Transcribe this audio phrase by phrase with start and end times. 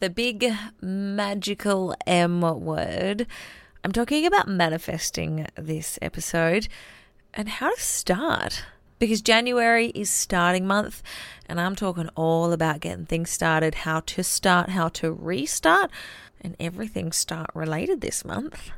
[0.00, 3.26] the big magical M word.
[3.84, 6.68] I'm talking about manifesting this episode
[7.34, 8.64] and how to start.
[8.98, 11.04] Because January is starting month,
[11.48, 15.92] and I'm talking all about getting things started, how to start, how to restart,
[16.40, 18.70] and everything start related this month.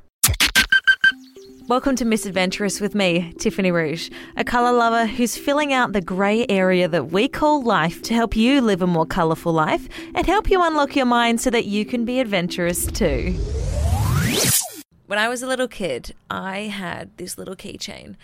[1.69, 6.45] Welcome to Misadventurous with me, Tiffany Rouge, a colour lover who's filling out the grey
[6.49, 10.51] area that we call life to help you live a more colourful life and help
[10.51, 13.33] you unlock your mind so that you can be adventurous too.
[15.07, 18.17] When I was a little kid, I had this little keychain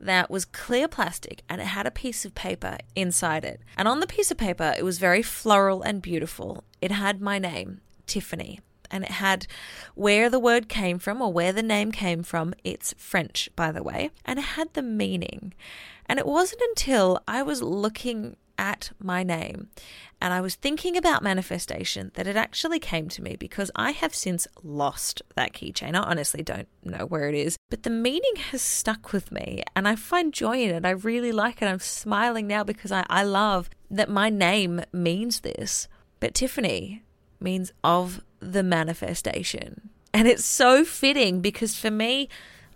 [0.00, 3.60] that was clear plastic and it had a piece of paper inside it.
[3.76, 6.64] And on the piece of paper, it was very floral and beautiful.
[6.80, 8.60] It had my name, Tiffany
[8.90, 9.46] and it had
[9.94, 12.54] where the word came from or where the name came from.
[12.64, 15.54] It's French, by the way, and it had the meaning.
[16.06, 19.68] And it wasn't until I was looking at my name
[20.20, 24.14] and I was thinking about manifestation that it actually came to me because I have
[24.14, 25.94] since lost that keychain.
[25.94, 29.86] I honestly don't know where it is, but the meaning has stuck with me and
[29.86, 30.84] I find joy in it.
[30.84, 31.66] I really like it.
[31.66, 35.86] I'm smiling now because I, I love that my name means this.
[36.18, 37.04] But Tiffany
[37.40, 39.90] means of the manifestation.
[40.12, 42.28] And it's so fitting because for me,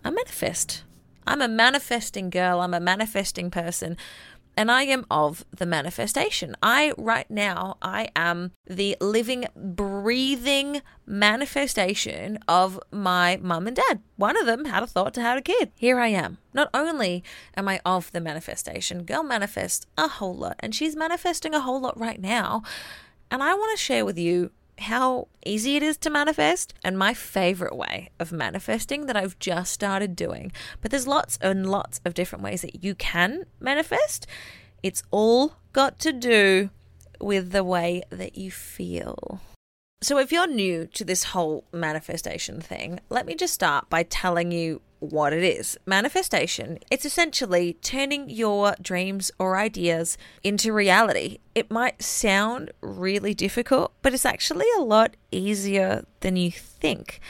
[0.03, 0.83] I manifest.
[1.25, 3.97] I'm a manifesting girl, I'm a manifesting person,
[4.55, 6.55] and I am of the manifestation.
[6.61, 14.01] I, right now, I am the living, breathing manifestation of my mum and dad.
[14.15, 15.71] One of them had a thought to have a kid.
[15.75, 16.37] Here I am.
[16.53, 17.23] Not only
[17.57, 21.81] am I of the manifestation, girl manifests a whole lot, and she's manifesting a whole
[21.81, 22.63] lot right now.
[23.31, 27.13] And I want to share with you how easy it is to manifest and my
[27.13, 30.51] favorite way of manifesting that I've just started doing.
[30.81, 34.27] But there's lots and lots of different ways that you can manifest.
[34.81, 36.69] It's all got to do
[37.21, 39.39] with the way that you feel.
[40.03, 44.51] So, if you're new to this whole manifestation thing, let me just start by telling
[44.51, 45.77] you what it is.
[45.85, 51.37] Manifestation, it's essentially turning your dreams or ideas into reality.
[51.55, 57.21] It might sound really difficult, but it's actually a lot easier than you think.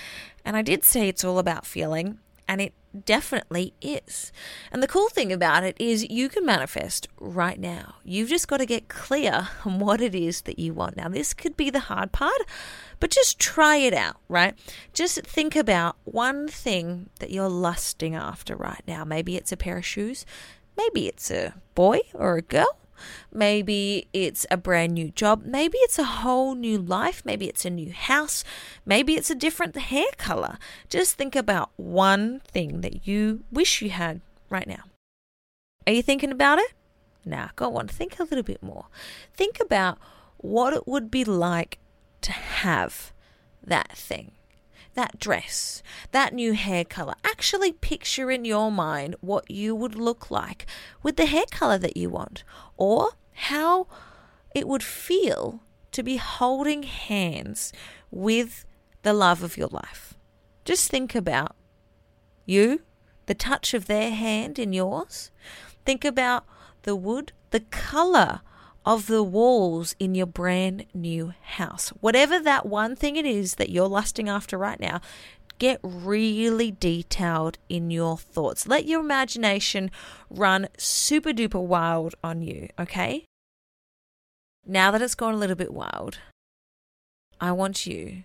[0.44, 2.18] And I did say it's all about feeling,
[2.48, 2.74] and it
[3.06, 4.32] definitely is.
[4.72, 7.96] And the cool thing about it is you can manifest right now.
[8.04, 10.98] You've just got to get clear on what it is that you want.
[10.98, 12.42] Now, this could be the hard part,
[13.00, 14.54] but just try it out, right?
[14.94, 19.04] Just think about one thing that you're lusting after right now.
[19.04, 20.26] Maybe it's a pair of shoes,
[20.78, 22.78] maybe it's a boy or a girl.
[23.32, 25.44] Maybe it's a brand new job.
[25.46, 27.24] Maybe it's a whole new life.
[27.26, 28.44] Maybe it's a new house.
[28.86, 30.58] Maybe it's a different hair color.
[30.90, 34.84] Just think about one thing that you wish you had right now.
[35.86, 36.74] Are you thinking about it?
[37.26, 38.86] Now, go on, think a little bit more.
[39.34, 39.98] Think about
[40.38, 41.80] what it would be like
[42.22, 43.14] to have
[43.66, 44.32] that thing
[44.96, 45.82] that dress,
[46.12, 47.16] that new hair color.
[47.24, 50.66] Actually, picture in your mind what you would look like
[51.02, 52.44] with the hair color that you want,
[52.78, 53.88] or how
[54.54, 55.62] it would feel
[55.92, 57.72] to be holding hands
[58.12, 58.66] with
[59.04, 60.14] the love of your life.
[60.66, 61.56] Just think about
[62.46, 62.82] you,
[63.26, 65.32] the touch of their hand in yours.
[65.86, 66.46] Think about
[66.84, 68.42] the wood, the color
[68.86, 71.90] of the walls in your brand new house.
[72.02, 75.02] Whatever that one thing it is that you're lusting after right now,
[75.60, 78.68] get really detailed in your thoughts.
[78.68, 79.92] Let your imagination
[80.30, 83.26] run super duper wild on you, okay?
[84.66, 86.20] Now that it's gone a little bit wild,
[87.40, 88.24] I want you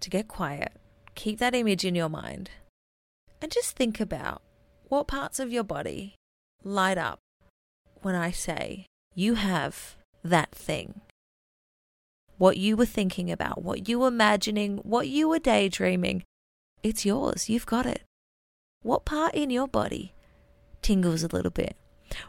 [0.00, 0.72] to get quiet,
[1.14, 2.50] keep that image in your mind,
[3.40, 4.42] and just think about
[4.88, 6.14] what parts of your body
[6.64, 7.18] light up
[8.02, 11.00] when I say you have that thing.
[12.38, 16.24] What you were thinking about, what you were imagining, what you were daydreaming,
[16.82, 17.48] it's yours.
[17.48, 18.02] You've got it.
[18.82, 20.14] What part in your body
[20.80, 21.76] tingles a little bit?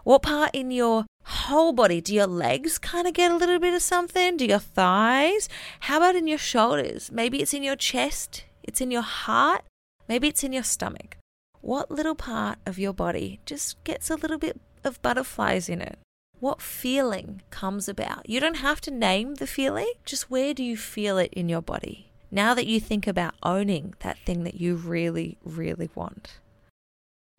[0.04, 2.00] What part in your whole body?
[2.00, 4.38] Do your legs kind of get a little bit of something?
[4.38, 5.50] Do your thighs?
[5.82, 7.12] How about in your shoulders?
[7.12, 9.64] Maybe it's in your chest, it's in your heart,
[10.08, 11.18] maybe it's in your stomach.
[11.62, 15.98] What little part of your body just gets a little bit of butterflies in it?
[16.44, 18.30] What feeling comes about.
[18.30, 21.62] You don't have to name the feeling, just where do you feel it in your
[21.62, 22.12] body?
[22.30, 26.42] Now that you think about owning that thing that you really, really want,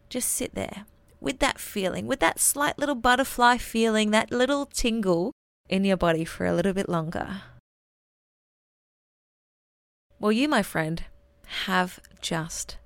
[0.08, 0.86] just sit there
[1.20, 5.32] with that feeling, with that slight little butterfly feeling, that little tingle
[5.68, 7.42] in your body for a little bit longer.
[10.18, 11.04] Well, you, my friend,
[11.66, 12.78] have just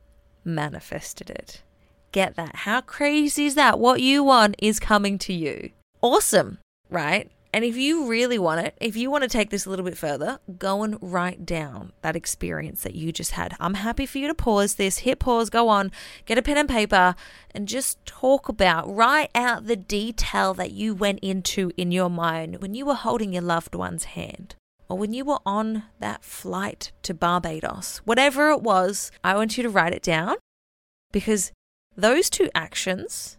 [0.45, 1.63] manifested it.
[2.11, 2.57] Get that.
[2.57, 3.79] How crazy is that?
[3.79, 5.71] What you want is coming to you
[6.03, 6.59] awesome,
[6.91, 7.31] right?
[7.53, 9.97] And if you really want it, if you want to take this a little bit
[9.97, 13.57] further, go and write down that experience that you just had.
[13.59, 15.91] I'm happy for you to pause this, hit pause, go on,
[16.27, 17.15] get a pen and paper,
[17.53, 22.61] and just talk about, write out the detail that you went into in your mind
[22.61, 24.55] when you were holding your loved one's hand
[24.89, 28.03] or when you were on that flight to Barbados.
[28.05, 30.37] Whatever it was, I want you to write it down
[31.13, 31.51] because
[31.97, 33.39] those two actions,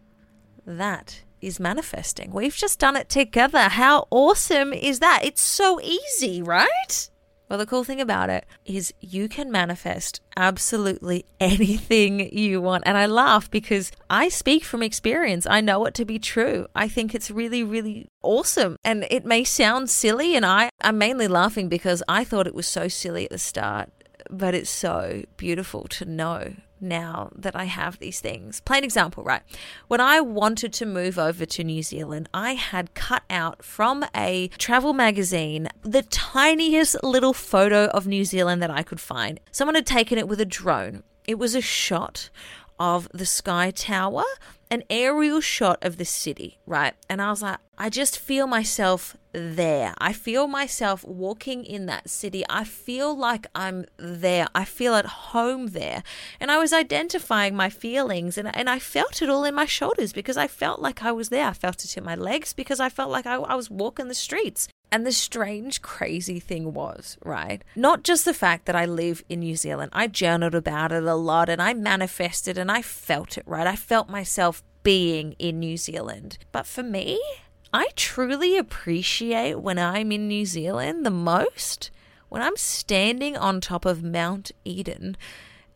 [0.66, 2.32] that is manifesting.
[2.32, 3.70] We've just done it together.
[3.70, 5.22] How awesome is that?
[5.24, 7.10] It's so easy, right?
[7.50, 12.84] Well, the cool thing about it is you can manifest absolutely anything you want.
[12.86, 15.48] And I laugh because I speak from experience.
[15.48, 16.68] I know it to be true.
[16.76, 18.76] I think it's really, really awesome.
[18.84, 22.68] And it may sound silly, and I, I'm mainly laughing because I thought it was
[22.68, 23.90] so silly at the start,
[24.30, 28.62] but it's so beautiful to know now that I have these things.
[28.62, 29.42] Plain example, right?
[29.88, 34.50] When I wanted to move over to New Zealand, I had cut out from a
[34.58, 39.40] travel magazine the tiniest little photo of New Zealand that I could find.
[39.52, 41.04] Someone had taken it with a drone.
[41.28, 42.30] It was a shot
[42.80, 44.24] of the Sky Tower,
[44.72, 46.94] an aerial shot of the city, right?
[47.10, 49.94] And I was like, I just feel myself there.
[49.98, 52.44] I feel myself walking in that city.
[52.50, 54.48] I feel like I'm there.
[54.54, 56.04] I feel at home there.
[56.40, 60.14] And I was identifying my feelings and, and I felt it all in my shoulders
[60.14, 61.48] because I felt like I was there.
[61.48, 64.14] I felt it in my legs because I felt like I, I was walking the
[64.14, 64.68] streets.
[64.92, 67.64] And the strange, crazy thing was, right?
[67.76, 71.16] Not just the fact that I live in New Zealand, I journaled about it a
[71.16, 73.68] lot and I manifested and I felt it, right?
[73.68, 76.40] I felt myself being in New Zealand.
[76.52, 77.22] But for me,
[77.72, 81.92] I truly appreciate when I'm in New Zealand the most
[82.30, 85.18] when I'm standing on top of Mount Eden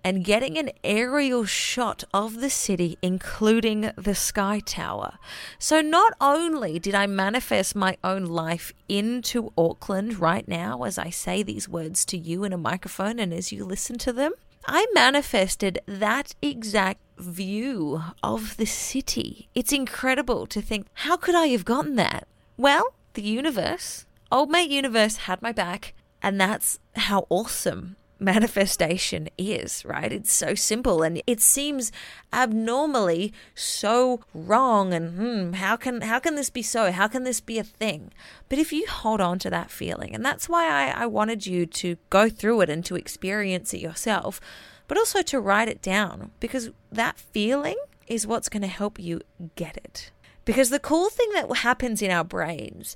[0.03, 5.17] and getting an aerial shot of the city, including the Sky Tower.
[5.57, 11.09] So, not only did I manifest my own life into Auckland right now as I
[11.09, 14.33] say these words to you in a microphone and as you listen to them,
[14.65, 19.49] I manifested that exact view of the city.
[19.53, 22.27] It's incredible to think, how could I have gotten that?
[22.57, 29.83] Well, the universe, old mate universe had my back, and that's how awesome manifestation is,
[29.85, 30.11] right?
[30.11, 31.91] It's so simple and it seems
[32.31, 36.91] abnormally so wrong and hmm, how can how can this be so?
[36.91, 38.11] How can this be a thing?
[38.49, 41.65] But if you hold on to that feeling, and that's why I, I wanted you
[41.65, 44.39] to go through it and to experience it yourself,
[44.87, 47.77] but also to write it down because that feeling
[48.07, 49.21] is what's going to help you
[49.55, 50.11] get it.
[50.45, 52.95] Because the cool thing that happens in our brains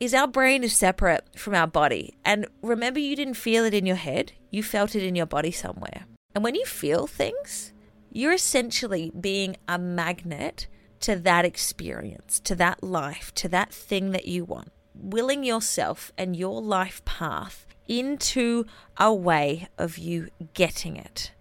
[0.00, 2.14] is our brain is separate from our body.
[2.24, 5.52] And remember, you didn't feel it in your head, you felt it in your body
[5.52, 6.06] somewhere.
[6.34, 7.72] And when you feel things,
[8.12, 10.66] you're essentially being a magnet
[11.00, 14.72] to that experience, to that life, to that thing that you want.
[14.94, 18.66] Willing yourself and your life path into
[18.96, 21.32] a way of you getting it.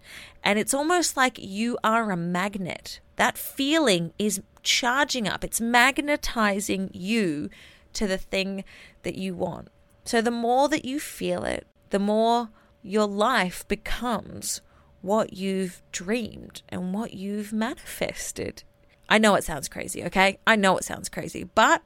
[0.43, 3.01] And it's almost like you are a magnet.
[3.17, 7.49] That feeling is charging up, it's magnetizing you
[7.93, 8.63] to the thing
[9.03, 9.69] that you want.
[10.05, 12.49] So the more that you feel it, the more
[12.83, 14.61] your life becomes
[15.01, 18.63] what you've dreamed and what you've manifested.
[19.09, 20.37] I know it sounds crazy, okay?
[20.45, 21.81] I know it sounds crazy, but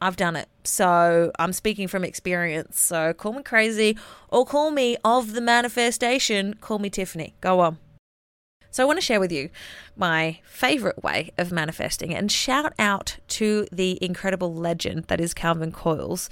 [0.00, 0.48] I've done it.
[0.64, 2.80] So I'm speaking from experience.
[2.80, 3.96] So call me crazy
[4.28, 6.54] or call me of the manifestation.
[6.54, 7.34] Call me Tiffany.
[7.40, 7.78] Go on.
[8.74, 9.50] So I want to share with you
[9.94, 15.70] my favorite way of manifesting and shout out to the incredible legend that is Calvin
[15.70, 16.28] Coils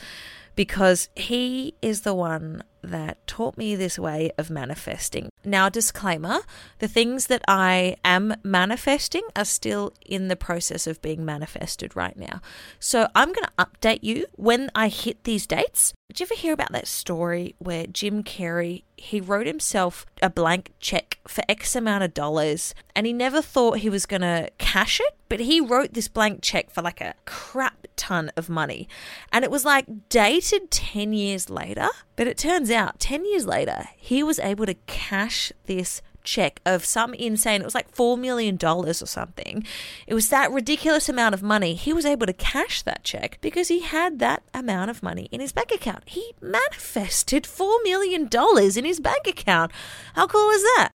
[0.57, 5.29] because he is the one that taught me this way of manifesting.
[5.45, 6.41] Now, disclaimer
[6.79, 12.17] the things that I am manifesting are still in the process of being manifested right
[12.17, 12.41] now.
[12.79, 15.95] So, I'm going to update you when I hit these dates.
[16.09, 20.73] Did you ever hear about that story where Jim Carrey he wrote himself a blank
[20.79, 25.01] check for X amount of dollars and he never thought he was going to cash
[25.01, 28.89] it, but he wrote this blank check for like a crap ton of money.
[29.33, 33.85] And it was like dated 10 years later, but it turns out 10 years later,
[33.97, 38.59] he was able to cash this check of some insane, it was like $4 million
[38.65, 39.65] or something.
[40.07, 41.75] It was that ridiculous amount of money.
[41.75, 45.41] He was able to cash that check because he had that amount of money in
[45.41, 46.05] his bank account.
[46.07, 49.73] He manifested $4 million in his bank account.
[50.15, 50.91] How cool is that?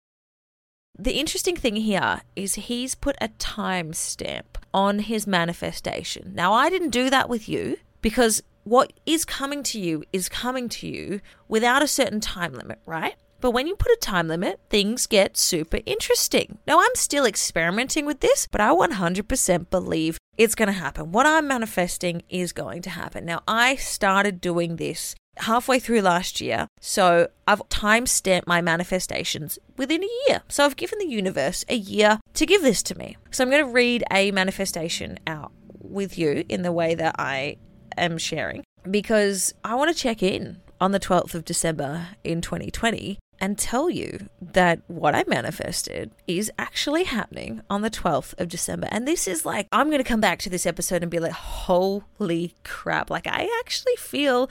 [0.98, 6.32] The interesting thing here is he's put a timestamp on his manifestation.
[6.34, 10.68] Now, I didn't do that with you because what is coming to you is coming
[10.68, 13.14] to you without a certain time limit, right?
[13.40, 16.58] But when you put a time limit, things get super interesting.
[16.66, 21.12] Now, I'm still experimenting with this, but I 100% believe It's going to happen.
[21.12, 23.24] What I'm manifesting is going to happen.
[23.24, 26.66] Now, I started doing this halfway through last year.
[26.80, 30.42] So I've time stamped my manifestations within a year.
[30.48, 33.16] So I've given the universe a year to give this to me.
[33.30, 37.56] So I'm going to read a manifestation out with you in the way that I
[37.96, 43.18] am sharing because I want to check in on the 12th of December in 2020
[43.40, 48.88] and tell you that what I manifested is actually happening on the 12th of December.
[48.90, 51.32] And this is like, I'm going to come back to this episode and be like,
[51.32, 53.10] holy crap.
[53.10, 54.48] Like, I actually feel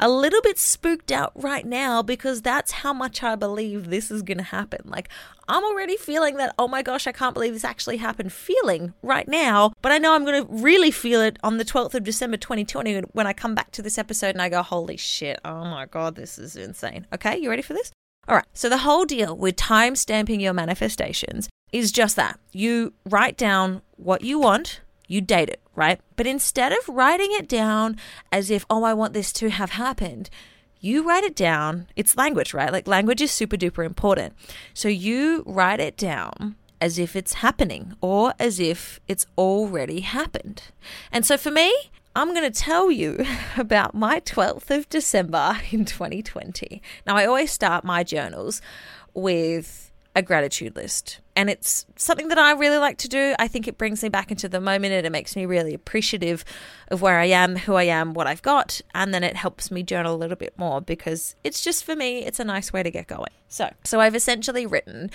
[0.00, 4.22] a little bit spooked out right now because that's how much I believe this is
[4.22, 4.80] going to happen.
[4.84, 5.08] Like,
[5.48, 9.28] I'm already feeling that, oh my gosh, I can't believe this actually happened feeling right
[9.28, 9.72] now.
[9.82, 13.00] But I know I'm going to really feel it on the 12th of December 2020
[13.12, 16.16] when I come back to this episode and I go, holy shit, oh my God,
[16.16, 17.06] this is insane.
[17.14, 17.92] Okay, you ready for this?
[18.28, 22.40] All right, so the whole deal with time stamping your manifestations is just that.
[22.52, 26.00] You write down what you want you date it, right?
[26.16, 27.96] But instead of writing it down
[28.32, 30.30] as if, oh, I want this to have happened,
[30.80, 31.88] you write it down.
[31.96, 32.72] It's language, right?
[32.72, 34.34] Like language is super duper important.
[34.74, 40.62] So you write it down as if it's happening or as if it's already happened.
[41.10, 41.74] And so for me,
[42.14, 43.24] I'm going to tell you
[43.56, 46.82] about my 12th of December in 2020.
[47.06, 48.62] Now, I always start my journals
[49.14, 49.85] with
[50.16, 51.20] a gratitude list.
[51.36, 53.34] And it's something that I really like to do.
[53.38, 56.42] I think it brings me back into the moment and it makes me really appreciative
[56.88, 58.80] of where I am, who I am, what I've got.
[58.94, 62.24] And then it helps me journal a little bit more because it's just for me,
[62.24, 63.30] it's a nice way to get going.
[63.48, 65.10] So, so I've essentially written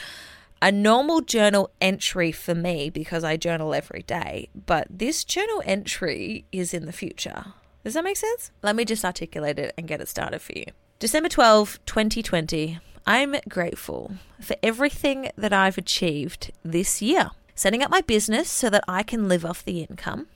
[0.62, 6.46] a normal journal entry for me because I journal every day, but this journal entry
[6.51, 7.55] is in the future.
[7.84, 8.51] Does that make sense?
[8.62, 10.65] Let me just articulate it and get it started for you.
[11.00, 12.79] December 12, 2020.
[13.05, 17.31] I'm grateful for everything that I've achieved this year.
[17.55, 20.27] Setting up my business so that I can live off the income,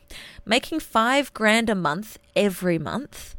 [0.46, 3.36] making five grand a month every month,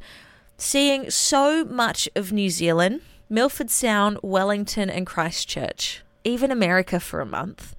[0.56, 7.26] seeing so much of New Zealand, Milford Sound, Wellington, and Christchurch, even America for a
[7.26, 7.76] month,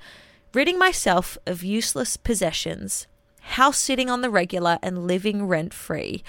[0.54, 3.08] ridding myself of useless possessions,
[3.42, 6.24] house sitting on the regular and living rent free,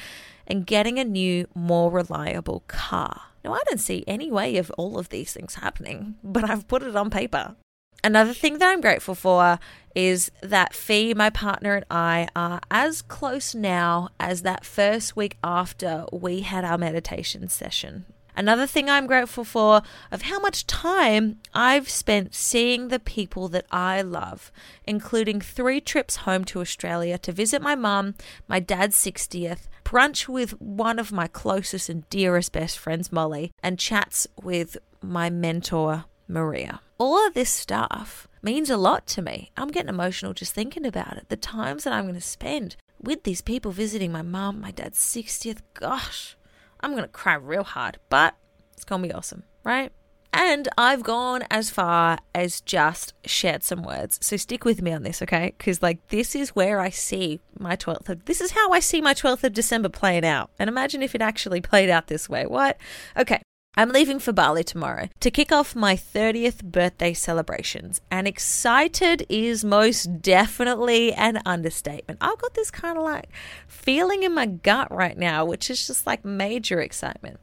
[0.46, 3.27] and getting a new, more reliable car.
[3.48, 6.82] Now, I don't see any way of all of these things happening, but I've put
[6.82, 7.56] it on paper.
[8.04, 9.58] Another thing that I'm grateful for
[9.94, 15.36] is that Fee, my partner, and I are as close now as that first week
[15.42, 18.04] after we had our meditation session.
[18.38, 23.66] Another thing I'm grateful for of how much time I've spent seeing the people that
[23.72, 24.52] I love,
[24.86, 28.14] including three trips home to Australia to visit my mum,
[28.46, 33.76] my dad's 60th, brunch with one of my closest and dearest best friends, Molly, and
[33.76, 36.80] chats with my mentor, Maria.
[36.96, 39.50] All of this stuff means a lot to me.
[39.56, 41.28] I'm getting emotional just thinking about it.
[41.28, 44.98] The times that I'm going to spend with these people visiting my mum, my dad's
[44.98, 46.36] 60th, gosh,
[46.80, 48.36] I'm going to cry real hard, but
[48.74, 49.92] it's going to be awesome, right?
[50.32, 54.18] And I've gone as far as just shared some words.
[54.22, 55.54] So stick with me on this, okay?
[55.56, 59.00] Because, like, this is where I see my 12th of, this is how I see
[59.00, 60.50] my 12th of December playing out.
[60.58, 62.46] And imagine if it actually played out this way.
[62.46, 62.76] What?
[63.16, 63.40] Okay.
[63.78, 69.64] I'm leaving for Bali tomorrow to kick off my 30th birthday celebrations, and excited is
[69.64, 72.18] most definitely an understatement.
[72.20, 73.28] I've got this kind of like
[73.68, 77.38] feeling in my gut right now, which is just like major excitement.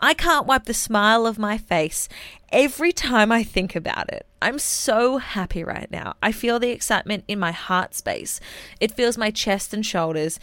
[0.00, 2.08] I can't wipe the smile of my face
[2.50, 4.26] every time I think about it.
[4.42, 6.14] I'm so happy right now.
[6.20, 8.40] I feel the excitement in my heart space,
[8.80, 10.40] it fills my chest and shoulders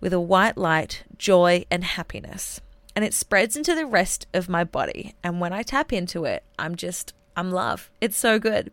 [0.00, 2.60] with a white light, joy, and happiness
[2.94, 5.14] and it spreads into the rest of my body.
[5.22, 7.90] And when I tap into it, I'm just, I'm love.
[8.00, 8.70] It's so good.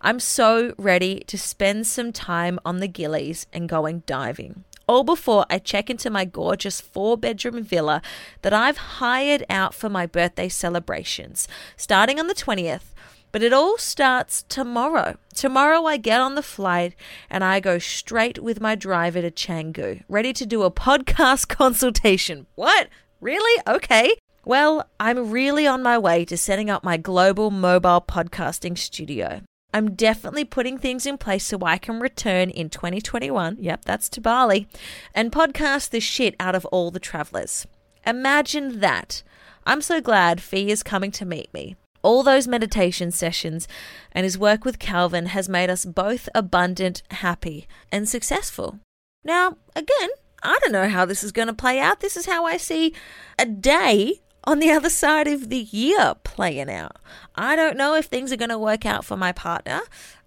[0.00, 4.64] I'm so ready to spend some time on the Gilis and going diving.
[4.86, 8.00] All before I check into my gorgeous four bedroom villa
[8.40, 11.46] that I've hired out for my birthday celebrations,
[11.76, 12.94] starting on the 20th.
[13.30, 15.18] But it all starts tomorrow.
[15.34, 16.94] Tomorrow, I get on the flight
[17.28, 22.46] and I go straight with my driver to Canggu, ready to do a podcast consultation.
[22.54, 22.88] What?
[23.20, 23.62] Really?
[23.66, 24.14] Okay.
[24.44, 29.42] Well, I'm really on my way to setting up my global mobile podcasting studio.
[29.74, 33.56] I'm definitely putting things in place so I can return in 2021.
[33.58, 34.68] Yep, that's to Bali
[35.14, 37.66] and podcast the shit out of all the travelers.
[38.06, 39.22] Imagine that.
[39.66, 41.76] I'm so glad Fee is coming to meet me.
[42.02, 43.66] All those meditation sessions
[44.12, 48.78] and his work with Calvin has made us both abundant, happy, and successful.
[49.24, 50.10] Now, again,
[50.42, 52.00] I don't know how this is going to play out.
[52.00, 52.94] This is how I see
[53.38, 56.96] a day on the other side of the year playing out.
[57.34, 59.80] I don't know if things are going to work out for my partner.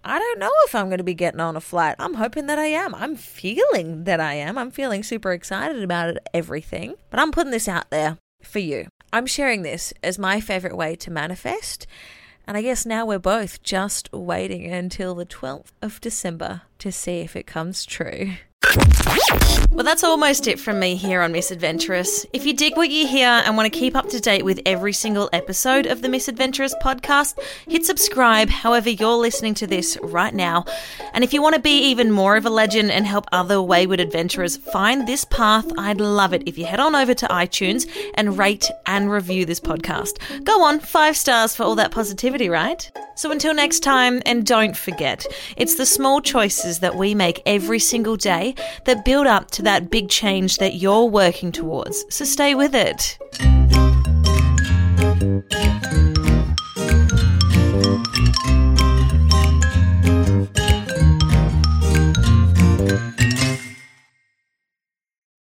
[0.04, 1.96] I don't know if I'm going to be getting on a flight.
[1.98, 2.94] I'm hoping that I am.
[2.94, 4.58] I'm feeling that I am.
[4.58, 6.94] I'm feeling super excited about it, everything.
[7.10, 8.88] But I'm putting this out there for you.
[9.12, 11.86] I'm sharing this as my favorite way to manifest.
[12.46, 17.20] And I guess now we're both just waiting until the 12th of December to see
[17.20, 18.34] if it comes true.
[19.72, 22.26] Well, that's almost it from me here on Misadventurous.
[22.34, 24.92] If you dig what you hear and want to keep up to date with every
[24.92, 30.66] single episode of the Misadventurous podcast, hit subscribe however you're listening to this right now.
[31.14, 33.98] And if you want to be even more of a legend and help other wayward
[33.98, 38.36] adventurers find this path, I'd love it if you head on over to iTunes and
[38.36, 40.44] rate and review this podcast.
[40.44, 42.90] Go on, five stars for all that positivity, right?
[43.14, 45.26] So until next time, and don't forget,
[45.56, 50.08] it's the small choices that we make every single day that build up that big
[50.08, 52.04] change that you're working towards.
[52.08, 53.18] So stay with it.